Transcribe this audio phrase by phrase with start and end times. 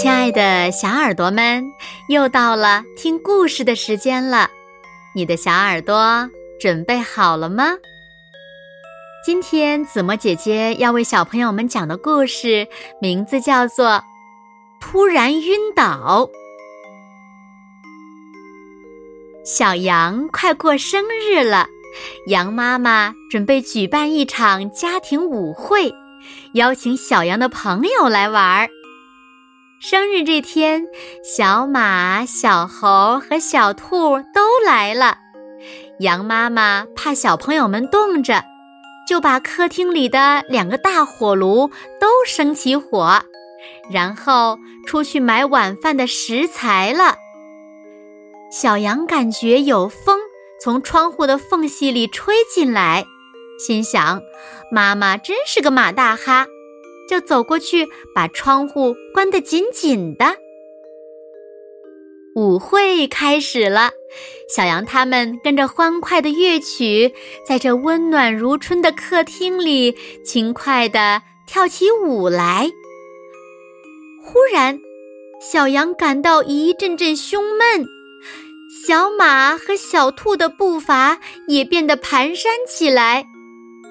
[0.00, 1.62] 亲爱的小耳朵们，
[2.08, 4.48] 又到了听故事的时间了。
[5.14, 6.26] 你的小耳朵
[6.58, 7.74] 准备好了吗？
[9.26, 12.66] 今天子墨姐姐要为小朋友们讲的故事
[12.98, 13.88] 名字叫做
[14.80, 16.26] 《突然晕倒》。
[19.44, 21.66] 小羊快过生日了，
[22.28, 25.92] 羊妈妈准备举办一场家庭舞会，
[26.54, 28.70] 邀请小羊的朋友来玩儿。
[29.82, 30.86] 生日这天，
[31.24, 35.16] 小马、小猴和小兔都来了。
[36.00, 38.44] 羊妈妈怕小朋友们冻着，
[39.08, 43.22] 就把客厅里的两个大火炉都生起火，
[43.90, 47.16] 然后出去买晚饭的食材了。
[48.52, 50.20] 小羊感觉有风
[50.60, 53.06] 从窗户的缝隙里吹进来，
[53.58, 54.20] 心想
[54.70, 56.46] ：“妈妈真是个马大哈。”
[57.10, 60.26] 就走过去，把窗户关得紧紧的。
[62.36, 63.90] 舞会开始了，
[64.54, 67.12] 小羊他们跟着欢快的乐曲，
[67.44, 69.92] 在这温暖如春的客厅里
[70.24, 72.70] 轻快地跳起舞来。
[74.22, 74.78] 忽然，
[75.40, 77.84] 小羊感到一阵阵胸闷，
[78.86, 83.26] 小马和小兔的步伐也变得蹒跚起来，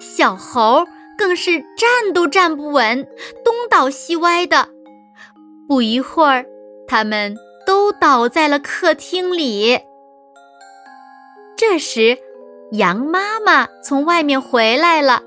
[0.00, 0.86] 小猴。
[1.16, 3.06] 更是站都站不稳，
[3.44, 4.68] 东倒西歪的。
[5.68, 6.44] 不一会儿，
[6.86, 9.78] 他们都倒在了客厅里。
[11.56, 12.18] 这时，
[12.72, 15.22] 羊妈妈从外面回来了，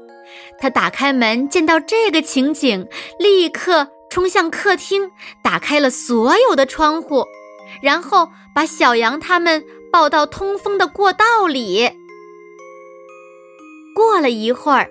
[0.60, 5.10] 她打开门，见到这个情景，立刻冲向客厅，
[5.44, 7.26] 打开了所有的窗户，
[7.82, 11.90] 然后把小羊他们抱到通风的过道里。
[13.96, 14.90] 过了一会儿。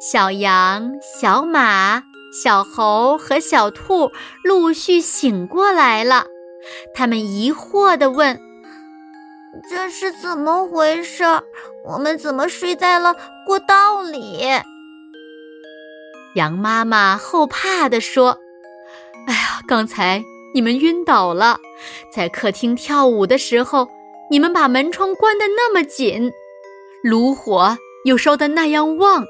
[0.00, 4.10] 小羊、小马、小猴和小兔
[4.42, 6.24] 陆续醒过来了，
[6.94, 8.40] 他们疑惑地问
[9.68, 11.22] ：“这是怎么回事？
[11.84, 13.14] 我们怎么睡在了
[13.46, 14.40] 过道里？”
[16.34, 18.38] 羊妈妈后怕地说
[19.28, 20.24] ：“哎呀，刚才
[20.54, 21.58] 你们晕倒了，
[22.10, 23.86] 在客厅跳舞的时候，
[24.30, 26.32] 你们把门窗关得那么紧，
[27.02, 29.26] 炉火又烧得那样旺。”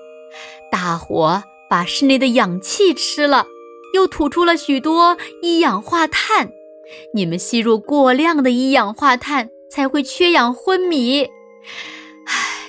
[0.70, 3.46] 大火把室内的氧气吃了，
[3.94, 6.50] 又吐出了许多一氧化碳。
[7.14, 11.22] 你们吸入过量的一氧化碳，才会缺氧昏迷。
[11.22, 11.30] 唉，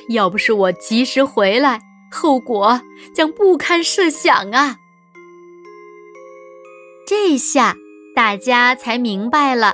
[0.09, 1.79] 要不是我及时回来，
[2.11, 2.81] 后果
[3.15, 4.77] 将不堪设想啊！
[7.07, 7.75] 这下
[8.15, 9.73] 大家才明白了，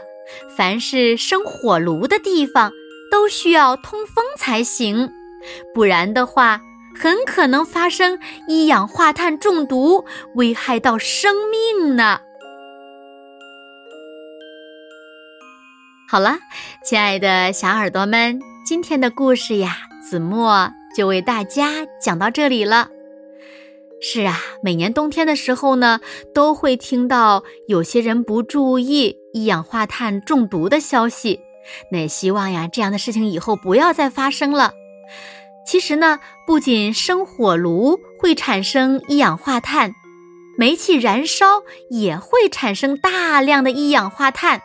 [0.55, 2.71] 凡是生火炉的地方，
[3.11, 5.09] 都需要通风才行，
[5.73, 6.61] 不然的话。
[6.99, 10.03] 很可能发生一氧化碳中毒，
[10.33, 12.19] 危害到生命呢。
[16.09, 16.37] 好了，
[16.83, 22.89] 亲爱的小耳朵们，今天的故事呀，子墨就为大家讲到这里了。
[24.01, 25.99] 是啊，每年冬天的时候呢，
[26.33, 31.39] 都会听到有些人不注意一氧化碳中毒的消息。
[31.91, 34.73] 那希望呀，这样的事情以后不要再发生了。
[35.67, 39.93] 其实呢，不仅生火炉会产生一氧化碳，
[40.57, 44.61] 煤气燃烧也会产生大量的一氧化碳。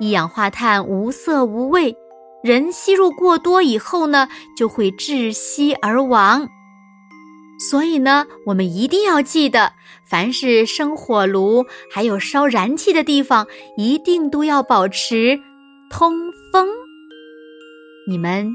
[0.00, 1.94] 一氧化碳无色无味，
[2.42, 4.26] 人吸入过多以后呢，
[4.56, 6.48] 就会窒息而亡。
[7.60, 9.74] 所以呢，我们一定要记得，
[10.06, 13.46] 凡是生火炉还有烧燃气的地方，
[13.76, 15.38] 一定都要保持
[15.90, 16.66] 通风。
[18.08, 18.50] 你们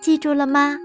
[0.00, 0.78] 记住了吗？